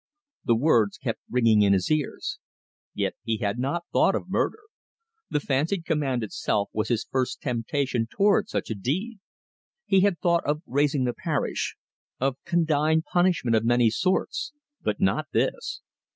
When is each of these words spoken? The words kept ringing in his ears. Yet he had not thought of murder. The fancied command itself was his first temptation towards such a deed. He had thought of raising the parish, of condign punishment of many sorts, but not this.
The 0.45 0.55
words 0.55 0.97
kept 0.97 1.19
ringing 1.29 1.61
in 1.61 1.73
his 1.73 1.91
ears. 1.91 2.39
Yet 2.95 3.13
he 3.21 3.37
had 3.37 3.59
not 3.59 3.85
thought 3.93 4.15
of 4.15 4.29
murder. 4.31 4.57
The 5.29 5.39
fancied 5.39 5.85
command 5.85 6.23
itself 6.23 6.71
was 6.73 6.87
his 6.87 7.03
first 7.11 7.39
temptation 7.39 8.07
towards 8.09 8.49
such 8.49 8.71
a 8.71 8.75
deed. 8.75 9.19
He 9.85 9.99
had 9.99 10.19
thought 10.19 10.43
of 10.43 10.63
raising 10.65 11.03
the 11.03 11.13
parish, 11.13 11.75
of 12.19 12.43
condign 12.45 13.03
punishment 13.03 13.55
of 13.55 13.63
many 13.63 13.91
sorts, 13.91 14.53
but 14.81 14.99
not 14.99 15.27
this. 15.33 15.81